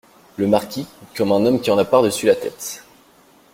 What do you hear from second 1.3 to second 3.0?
un homme qui en a par-dessus la tête.